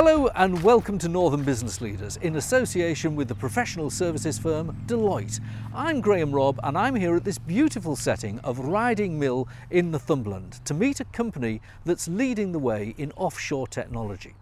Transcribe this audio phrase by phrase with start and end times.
[0.00, 5.40] Hello and welcome to Northern Business Leaders in association with the professional services firm Deloitte.
[5.74, 10.64] I'm Graham Robb and I'm here at this beautiful setting of Riding Mill in Northumberland
[10.66, 14.36] to meet a company that's leading the way in offshore technology.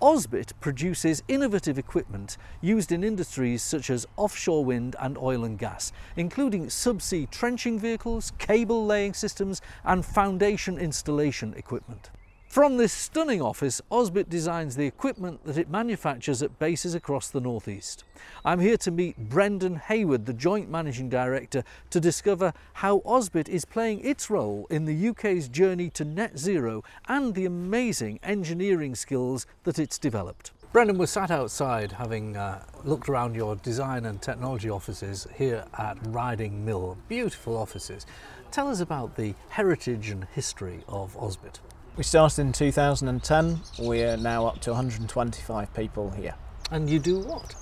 [0.00, 5.92] Osbit produces innovative equipment used in industries such as offshore wind and oil and gas,
[6.16, 12.08] including subsea trenching vehicles, cable laying systems and foundation installation equipment.
[12.56, 17.38] From this stunning office, Osbit designs the equipment that it manufactures at bases across the
[17.38, 18.02] northeast.
[18.46, 23.66] I'm here to meet Brendan Hayward, the Joint Managing Director, to discover how Osbit is
[23.66, 29.46] playing its role in the UK's journey to net zero and the amazing engineering skills
[29.64, 30.52] that it's developed.
[30.72, 35.98] Brendan, we're sat outside having uh, looked around your design and technology offices here at
[36.06, 36.96] Riding Mill.
[37.06, 38.06] Beautiful offices.
[38.50, 41.58] Tell us about the heritage and history of Osbit.
[41.96, 43.62] We started in 2010.
[43.78, 46.34] We're now up to 125 people here.
[46.70, 47.54] And you do what?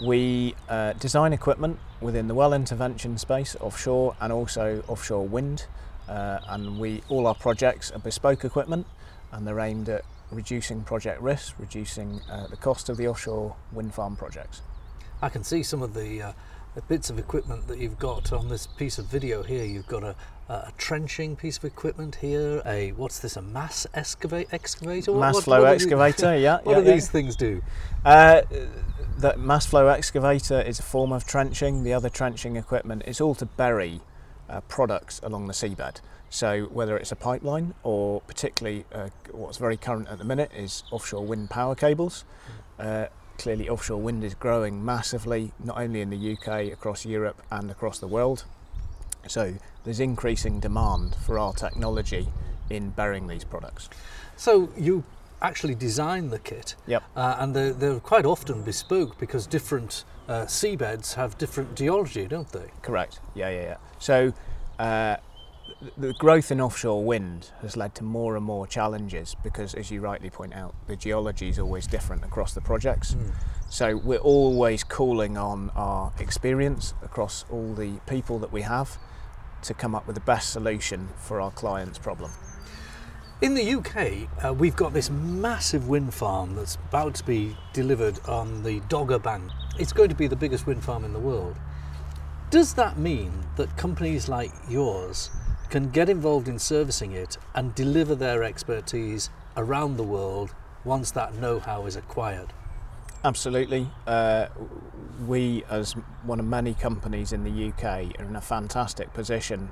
[0.00, 5.66] We uh, design equipment within the well intervention space, offshore and also offshore wind.
[6.08, 8.86] Uh, and we all our projects are bespoke equipment
[9.32, 13.92] and they're aimed at reducing project risk, reducing uh, the cost of the offshore wind
[13.92, 14.62] farm projects.
[15.20, 16.36] I can see some of the uh, the
[16.82, 19.64] bits of equipment that you've got on this piece of video here.
[19.64, 20.14] You've got a,
[20.48, 22.62] a trenching piece of equipment here.
[22.66, 23.36] A what's this?
[23.36, 25.12] A mass excavate, excavator?
[25.12, 26.34] Mass what, flow what excavator.
[26.34, 26.58] These, yeah.
[26.62, 26.94] What yeah, do yeah.
[26.94, 27.62] these things do?
[28.04, 28.42] Uh,
[29.18, 31.82] the mass flow excavator is a form of trenching.
[31.82, 34.00] The other trenching equipment is all to bury
[34.48, 36.00] uh, products along the seabed.
[36.28, 40.82] So whether it's a pipeline or particularly uh, what's very current at the minute is
[40.90, 42.24] offshore wind power cables.
[42.78, 43.06] Uh,
[43.38, 47.98] clearly offshore wind is growing massively, not only in the UK, across Europe and across
[47.98, 48.44] the world.
[49.28, 52.28] So there's increasing demand for our technology
[52.70, 53.88] in burying these products.
[54.36, 55.04] So you
[55.42, 57.02] actually design the kit, yep.
[57.14, 62.50] Uh, and they're, they're, quite often bespoke because different uh, seabeds have different geology, don't
[62.52, 62.70] they?
[62.82, 63.20] Correct.
[63.34, 63.76] Yeah, yeah, yeah.
[63.98, 64.32] So
[64.78, 65.16] uh,
[65.96, 70.00] the growth in offshore wind has led to more and more challenges because, as you
[70.00, 73.14] rightly point out, the geology is always different across the projects.
[73.14, 73.32] Mm.
[73.68, 78.98] So we're always calling on our experience across all the people that we have
[79.62, 82.30] to come up with the best solution for our client's problem.
[83.42, 88.18] In the UK, uh, we've got this massive wind farm that's about to be delivered
[88.26, 89.50] on the Dogger Bank.
[89.78, 91.56] It's going to be the biggest wind farm in the world.
[92.48, 95.30] Does that mean that companies like yours
[95.70, 100.54] can get involved in servicing it and deliver their expertise around the world
[100.84, 102.52] once that know-how is acquired?
[103.24, 103.88] Absolutely.
[104.06, 104.46] Uh,
[105.26, 107.84] we, as one of many companies in the UK,
[108.18, 109.70] are in a fantastic position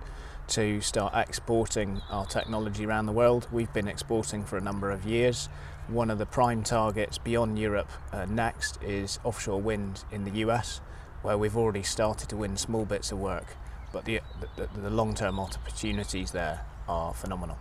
[0.48, 3.46] to start exporting our technology around the world.
[3.52, 5.48] We've been exporting for a number of years.
[5.88, 10.80] One of the prime targets beyond Europe uh, next is offshore wind in the US,
[11.22, 13.56] where we've already started to win small bits of work
[13.94, 14.20] but the,
[14.56, 17.56] the, the long-term opportunities there are phenomenal.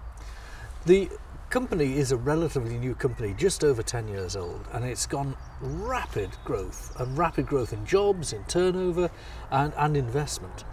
[0.88, 1.10] The
[1.52, 6.32] company is a relatively new company, just over 10 years old, and it's gone rapid
[6.44, 9.12] growth, and rapid growth in jobs, in turnover,
[9.52, 10.66] and, and investment.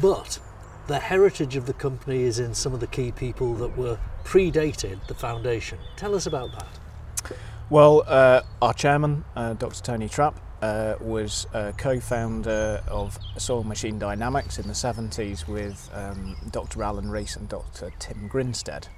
[0.00, 0.40] But
[0.86, 5.06] the heritage of the company is in some of the key people that were predated
[5.08, 5.78] the foundation.
[5.96, 7.36] Tell us about that.
[7.68, 9.82] Well, uh, our chairman, uh, Dr.
[9.82, 16.36] Tony Trapp, uh, was a co-founder of Soil Machine Dynamics in the 70s with um,
[16.50, 16.82] Dr.
[16.82, 17.90] Alan Rees and Dr.
[17.98, 18.88] Tim Grinstead.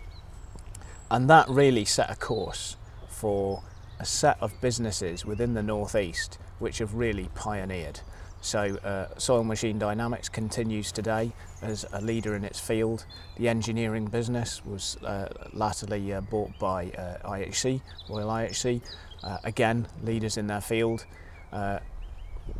[1.11, 2.77] And that really set a course
[3.09, 3.63] for
[3.99, 8.01] a set of businesses within the Northeast which have really pioneered.
[8.41, 11.33] So uh, Soil Machine Dynamics continues today
[11.63, 13.07] as a leader in its field.
[13.39, 17.81] The engineering business was uh, latterly uh, bought by uh, IHC,
[18.11, 18.83] Royal IHC,
[19.23, 21.07] uh, again leaders in their field.
[21.55, 21.79] Uh,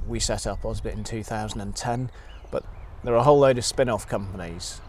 [0.07, 2.11] we set up Osbit in 2010,
[2.53, 2.65] but
[3.03, 4.81] there are a whole load of spin-off companies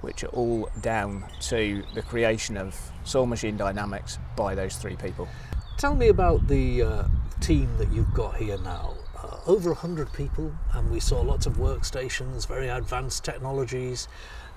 [0.00, 5.28] which are all down to the creation of Soil Machine Dynamics by those three people.
[5.76, 7.04] Tell me about the uh,
[7.40, 8.94] team that you've got here now.
[9.20, 14.08] Uh, over 100 people, and we saw lots of workstations, very advanced technologies.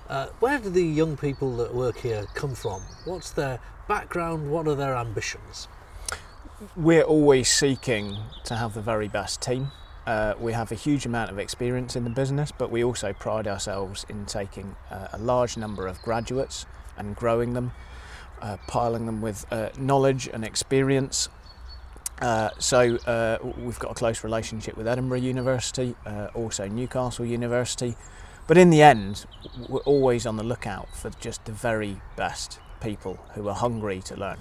[0.10, 2.82] Uh, where do the young people that work here come from?
[3.06, 4.52] What's their background?
[4.52, 5.68] What are their ambitions?
[6.76, 9.72] We're always seeking to have the very best team.
[10.06, 13.48] Uh, we have a huge amount of experience in the business, but we also pride
[13.48, 16.66] ourselves in taking uh, a large number of graduates
[16.98, 17.72] and growing them,
[18.42, 21.28] uh, piling them with uh, knowledge and experience.
[22.22, 25.96] Uh, so uh, we've got a close relationship with Edinburgh University,
[26.34, 27.96] also Newcastle University,
[28.48, 29.26] but in the end,
[29.68, 34.16] we're always on the lookout for just the very best people who are hungry to
[34.16, 34.38] learn.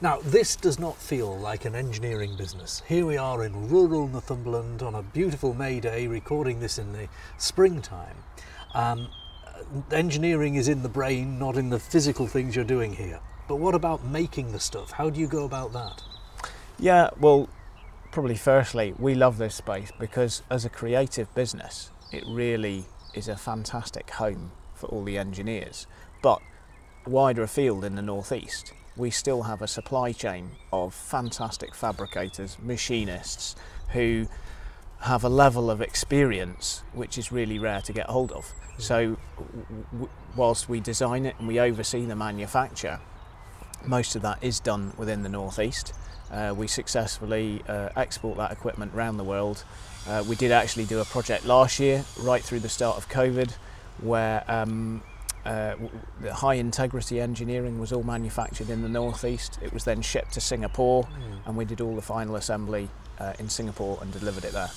[0.00, 2.82] Now, this does not feel like an engineering business.
[2.88, 7.08] Here we are in rural Northumberland on a beautiful May day, recording this in the
[7.38, 8.16] springtime.
[8.74, 9.08] Um,
[9.92, 13.20] engineering is in the brain, not in the physical things you're doing here.
[13.46, 14.90] But what about making the stuff?
[14.90, 16.02] How do you go about that?
[16.80, 17.48] Yeah, well,
[18.10, 23.36] probably firstly, we love this space because as a creative business, it really is a
[23.36, 25.86] fantastic home for all the engineers.
[26.20, 26.40] But
[27.06, 33.54] wider afield in the northeast, we still have a supply chain of fantastic fabricators, machinists
[33.90, 34.26] who
[35.00, 38.52] have a level of experience which is really rare to get hold of.
[38.78, 39.16] So,
[39.92, 42.98] w- whilst we design it and we oversee the manufacture,
[43.84, 45.92] most of that is done within the northeast.
[46.30, 49.64] Uh, we successfully uh, export that equipment around the world.
[50.08, 53.52] Uh, we did actually do a project last year, right through the start of COVID,
[54.00, 55.02] where um,
[55.46, 55.76] uh,
[56.20, 59.58] the high integrity engineering was all manufactured in the northeast.
[59.62, 61.46] It was then shipped to Singapore, mm.
[61.46, 62.88] and we did all the final assembly
[63.18, 64.70] uh, in Singapore and delivered it there.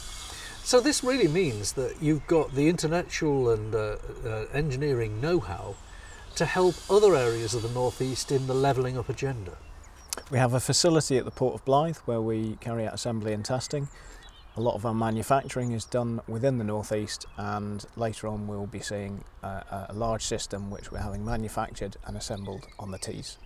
[0.64, 3.96] So this really means that you've got the intellectual and uh,
[4.26, 5.76] uh, engineering know-how
[6.36, 9.58] to help other areas of the northeast in the levelling up agenda.
[10.30, 13.44] We have a facility at the Port of Blyth where we carry out assembly and
[13.44, 13.88] testing.
[14.60, 18.82] A lot of our manufacturing is done within the northeast, and later on we'll be
[18.82, 23.38] seeing a, a large system which we're having manufactured and assembled on the Tees.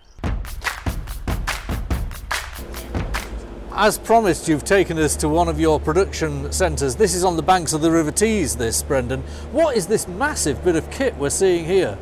[3.70, 6.96] As promised, you've taken us to one of your production centres.
[6.96, 9.22] This is on the banks of the River Tees, this, Brendan.
[9.52, 11.96] What is this massive bit of kit we're seeing here?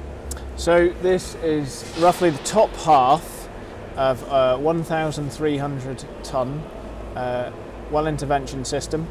[0.56, 3.46] So this is roughly the top half
[3.94, 6.62] of a 1,300 tonne
[7.14, 7.52] uh,
[7.92, 9.06] well intervention system.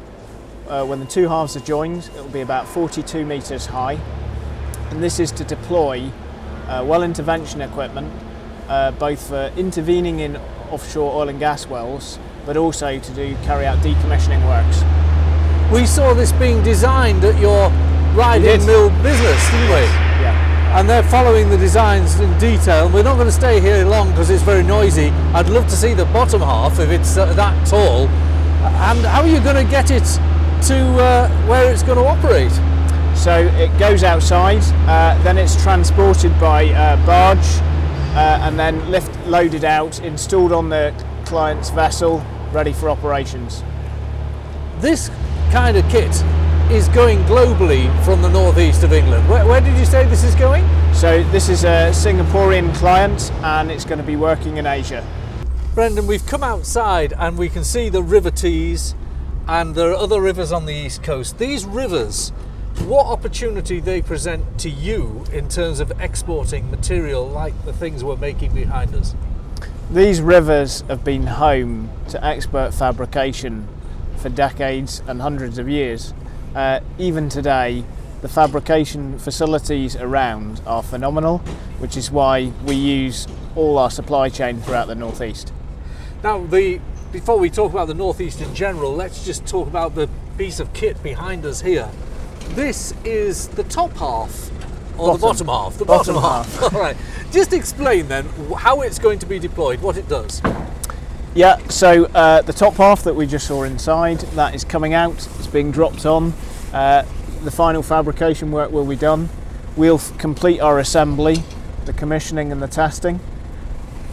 [0.68, 3.98] Uh, when the two halves are joined, it will be about 42 metres high.
[4.90, 6.10] And this is to deploy
[6.66, 8.12] uh, well intervention equipment,
[8.68, 10.36] uh, both for intervening in
[10.70, 14.82] offshore oil and gas wells, but also to do carry out decommissioning works.
[15.72, 17.70] We saw this being designed at your
[18.14, 19.86] riding mill business, didn't we?
[20.20, 22.88] Yeah and they're following the designs in detail.
[22.88, 25.10] We're not going to stay here long because it's very noisy.
[25.34, 28.08] I'd love to see the bottom half if it's uh, that tall.
[28.64, 30.04] And how are you going to get it
[30.68, 32.52] to uh, where it's going to operate?
[33.16, 37.38] So it goes outside, uh, then it's transported by uh, barge,
[38.14, 40.94] uh, and then lift loaded out, installed on the
[41.24, 43.62] client's vessel, ready for operations.
[44.80, 45.10] This
[45.50, 46.10] kind of kit
[46.70, 49.28] is going globally from the northeast of England.
[49.28, 50.64] Where, where, did you say this is going?
[50.94, 55.06] So this is a Singaporean client and it's going to be working in Asia.
[55.74, 58.94] Brendan, we've come outside and we can see the River Tees
[59.48, 61.38] and there are other rivers on the east coast.
[61.38, 62.28] These rivers,
[62.84, 68.16] what opportunity they present to you in terms of exporting material like the things we're
[68.16, 69.14] making behind us?
[69.90, 73.66] These rivers have been home to expert fabrication
[74.18, 76.12] for decades and hundreds of years.
[76.54, 77.82] Uh, even today,
[78.20, 81.38] the fabrication facilities around are phenomenal,
[81.78, 83.26] which is why we use
[83.56, 85.50] all our supply chain throughout the northeast.
[86.22, 86.80] Now, the
[87.10, 90.08] before we talk about the northeast in general, let's just talk about the
[90.38, 91.90] piece of kit behind us here.
[92.50, 94.50] This is the top half
[94.98, 95.20] or bottom.
[95.20, 95.78] the bottom half?
[95.78, 96.60] The bottom, bottom half.
[96.60, 96.74] half.
[96.74, 96.96] All right.
[97.32, 98.26] Just explain then
[98.56, 100.40] how it's going to be deployed, what it does.
[101.34, 105.14] Yeah, so uh, the top half that we just saw inside, that is coming out,
[105.14, 106.34] it's being dropped on.
[106.72, 107.04] Uh,
[107.42, 109.28] the final fabrication work will be done.
[109.76, 111.42] We'll complete our assembly,
[111.84, 113.18] the commissioning and the testing.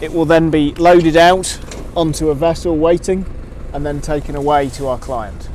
[0.02, 1.60] It will then be loaded out
[1.96, 3.26] onto a vessel waiting
[3.74, 5.50] and then taken away to our client.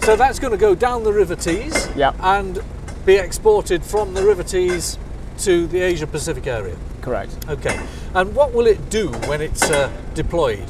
[0.00, 2.12] So that's going to go down the River Tees yeah.
[2.20, 2.60] and
[3.04, 4.98] be exported from the River Tees
[5.38, 6.76] to the Asia Pacific area.
[7.00, 7.36] Correct.
[7.48, 7.84] Okay.
[8.14, 10.64] And what will it do when it's uh, deployed?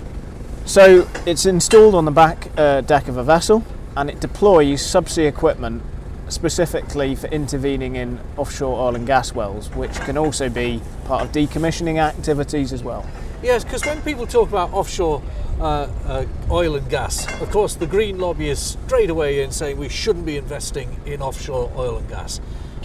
[0.64, 3.64] So it's installed on the back uh, deck of a vessel
[3.96, 5.82] and it deploys subsea equipment
[6.28, 11.32] specifically for intervening in offshore oil and gas wells, which can also be part of
[11.32, 13.06] decommissioning activities as well.
[13.42, 15.22] Yes, because when people talk about offshore
[15.60, 19.78] uh, uh, oil and gas, of course, the Green lobby is straight away in saying
[19.78, 22.40] we shouldn't be investing in offshore oil and gas.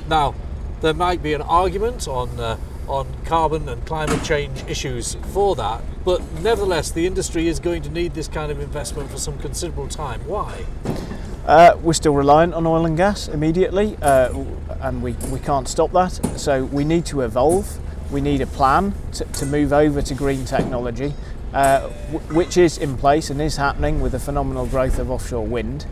[0.07, 0.35] Now,
[0.81, 2.57] there might be an argument on uh,
[2.87, 7.89] on carbon and climate change issues for that, but nevertheless, the industry is going to
[7.89, 10.19] need this kind of investment for some considerable time.
[10.27, 10.65] Why?
[11.51, 14.33] Uh, we're still reliant on oil and gas immediately, uh,
[14.79, 16.11] and we, we can't stop that.
[16.39, 17.77] So we need to evolve.
[18.09, 21.13] We need a plan to, to move over to green technology,
[21.53, 21.89] uh,
[22.29, 25.85] which is in place and is happening with the phenomenal growth of offshore wind.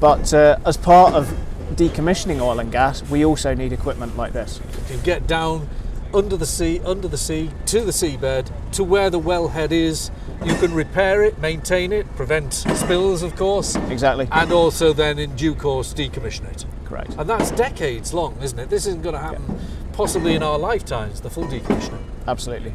[0.00, 1.34] But uh, as part of
[1.70, 4.60] decommissioning oil and gas, we also need equipment like this.
[4.88, 5.66] To get down
[6.14, 10.10] under the sea, under the sea, to the seabed, to where the wellhead is.
[10.44, 14.28] You can repair it, maintain it, prevent spills, of course, Exactly.
[14.30, 16.64] and also then in due course decommission it.
[16.84, 17.14] Correct.
[17.18, 18.68] And that's decades long, isn't it?
[18.70, 19.58] This isn't going to happen
[19.92, 22.02] possibly in our lifetimes, the full decommissioning.
[22.28, 22.74] Absolutely.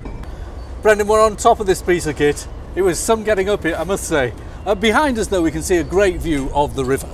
[0.82, 2.48] Brendan, we're on top of this piece of kit.
[2.76, 4.34] It was some getting up here, I must say.
[4.66, 7.08] Uh, behind us, though, we can see a great view of the river.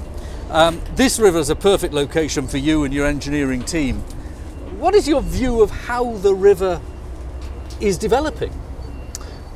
[0.49, 4.01] Um, this river is a perfect location for you and your engineering team.
[4.77, 6.79] What is your view of how the river
[7.81, 8.53] is developing?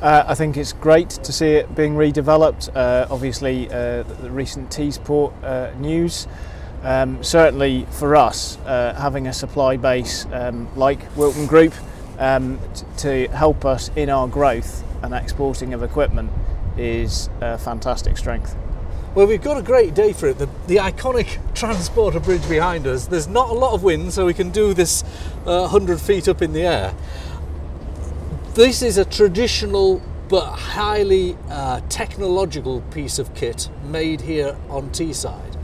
[0.00, 2.74] Uh, I think it's great to see it being redeveloped.
[2.74, 6.26] Uh, obviously, uh, the, recent Teesport uh, news.
[6.82, 11.72] Um, certainly for us, uh, having a supply base um, like Wilton Group
[12.18, 12.58] um,
[12.96, 16.32] to help us in our growth and exporting of equipment
[16.76, 18.56] is a fantastic strength.
[19.14, 20.38] Well, we've got a great day for it.
[20.38, 23.06] The, the iconic transporter bridge behind us.
[23.06, 25.02] There's not a lot of wind, so we can do this
[25.44, 26.94] uh, 100 feet up in the air.
[28.54, 30.00] This is a traditional
[30.30, 35.58] but highly uh, technological piece of kit made here on Teesside.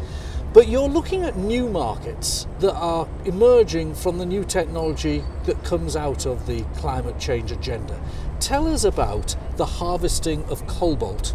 [0.52, 5.96] But you're looking at new markets that are emerging from the new technology that comes
[5.96, 7.98] out of the climate change agenda.
[8.40, 11.34] Tell us about the harvesting of cobalt.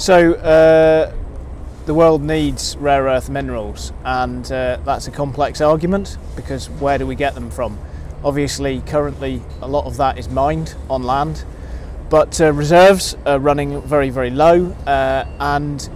[0.00, 1.12] So, uh,
[1.84, 7.06] the world needs rare earth minerals, and uh, that's a complex argument because where do
[7.06, 7.78] we get them from?
[8.24, 11.44] Obviously, currently, a lot of that is mined on land,
[12.08, 15.90] but uh, reserves are running very, very low, uh, and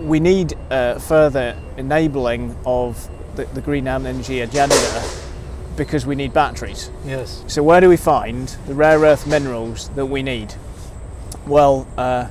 [0.00, 5.04] we need uh, further enabling of the, the green energy agenda
[5.76, 6.90] because we need batteries.
[7.04, 7.44] Yes.
[7.46, 10.54] So where do we find the rare earth minerals that we need?
[11.46, 12.28] Well, uh,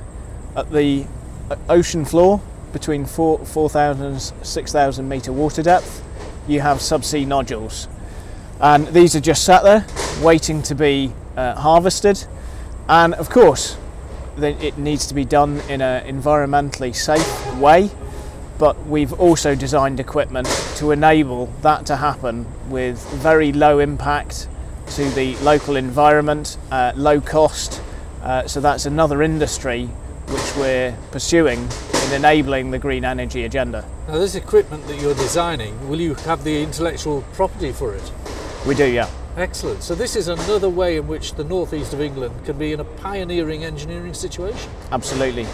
[0.56, 1.06] at the
[1.50, 2.40] uh, ocean floor,
[2.72, 6.02] between 4 4,000 and 6,000 metre water depth,
[6.48, 7.88] you have subsea nodules.
[8.60, 9.84] And these are just sat there,
[10.22, 12.24] waiting to be uh, harvested.
[12.88, 13.76] And of course,
[14.38, 17.90] it needs to be done in an environmentally safe way.
[18.58, 24.46] But we've also designed equipment to enable that to happen with very low impact
[24.88, 27.82] to the local environment, uh, low cost.
[28.22, 29.90] Uh, so that's another industry
[30.28, 31.68] which we're pursuing
[32.06, 33.84] in enabling the green energy agenda.
[34.08, 38.12] Now, this equipment that you're designing, will you have the intellectual property for it?
[38.66, 39.08] We do, yeah.
[39.36, 39.82] Excellent.
[39.82, 42.84] So, this is another way in which the northeast of England can be in a
[42.84, 44.70] pioneering engineering situation.
[44.90, 45.46] Absolutely.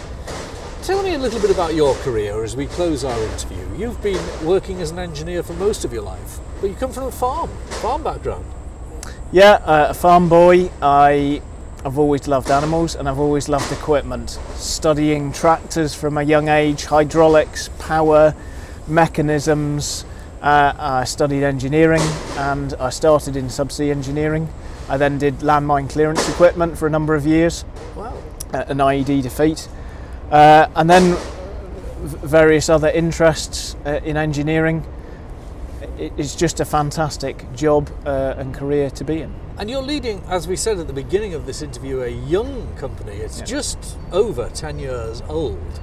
[0.83, 3.63] Tell me a little bit about your career as we close our interview.
[3.77, 7.03] You've been working as an engineer for most of your life, but you come from
[7.03, 7.49] a farm,
[7.81, 8.45] farm background.
[9.31, 10.71] Yeah, uh, a farm boy.
[10.81, 11.41] I
[11.85, 14.31] I've always loved animals and I've always loved equipment.
[14.55, 18.35] Studying tractors from a young age, hydraulics, power,
[18.85, 20.03] mechanisms.
[20.41, 22.01] Uh, I studied engineering
[22.37, 24.49] and I started in subsea engineering.
[24.89, 27.63] I then did landmine clearance equipment for a number of years,
[27.95, 28.13] Wow.
[28.53, 29.69] uh, an IED defeat,
[30.31, 31.15] uh, and then
[32.01, 34.83] various other interests uh, in engineering.
[35.97, 39.33] It's just a fantastic job uh, and career to be in.
[39.59, 43.17] And you're leading, as we said at the beginning of this interview, a young company.
[43.17, 43.45] It's Yeah.
[43.45, 45.81] just over 10 years old.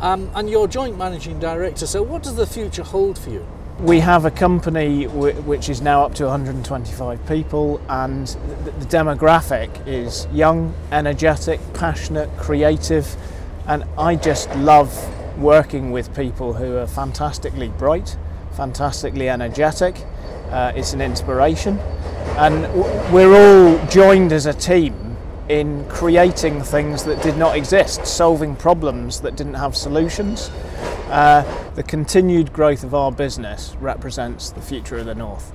[0.00, 1.86] Um, and you're joint managing director.
[1.86, 3.44] So, what does the future hold for you?
[3.80, 9.70] We have a company which is now up to 125 people, and th- the demographic
[9.86, 13.14] is young, energetic, passionate, creative,
[13.68, 14.90] and I just love
[15.40, 18.16] working with people who are fantastically bright,
[18.52, 20.04] fantastically energetic.
[20.50, 21.78] Uh, it's an inspiration,
[22.36, 22.62] and
[23.12, 25.16] we're all joined as a team
[25.48, 30.50] in creating things that did not exist, solving problems that didn't have solutions.
[31.08, 31.42] Uh,
[31.74, 35.52] the continued growth of our business represents the future of the North.